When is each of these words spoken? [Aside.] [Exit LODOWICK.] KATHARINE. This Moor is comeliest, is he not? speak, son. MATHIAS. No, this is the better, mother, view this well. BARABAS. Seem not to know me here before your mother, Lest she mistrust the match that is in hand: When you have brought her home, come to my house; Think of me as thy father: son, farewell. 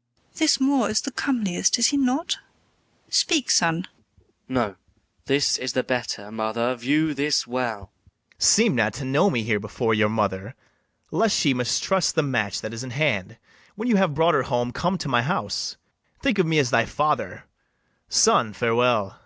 [Aside.] 0.00 0.06
[Exit 0.06 0.16
LODOWICK.] 0.16 0.32
KATHARINE. 0.32 0.34
This 0.38 0.60
Moor 0.62 0.90
is 0.90 1.00
comeliest, 1.70 1.78
is 1.78 1.86
he 1.88 1.96
not? 1.98 2.38
speak, 3.10 3.50
son. 3.50 3.76
MATHIAS. 3.84 3.90
No, 4.48 4.76
this 5.26 5.58
is 5.58 5.74
the 5.74 5.82
better, 5.82 6.32
mother, 6.32 6.74
view 6.74 7.12
this 7.12 7.46
well. 7.46 7.92
BARABAS. 8.38 8.42
Seem 8.46 8.74
not 8.76 8.94
to 8.94 9.04
know 9.04 9.28
me 9.28 9.42
here 9.42 9.60
before 9.60 9.92
your 9.92 10.08
mother, 10.08 10.54
Lest 11.10 11.38
she 11.38 11.52
mistrust 11.52 12.14
the 12.14 12.22
match 12.22 12.62
that 12.62 12.72
is 12.72 12.82
in 12.82 12.92
hand: 12.92 13.36
When 13.74 13.88
you 13.88 13.96
have 13.96 14.14
brought 14.14 14.32
her 14.32 14.44
home, 14.44 14.72
come 14.72 14.96
to 14.96 15.08
my 15.10 15.20
house; 15.20 15.76
Think 16.22 16.38
of 16.38 16.46
me 16.46 16.58
as 16.58 16.70
thy 16.70 16.86
father: 16.86 17.44
son, 18.08 18.54
farewell. 18.54 19.18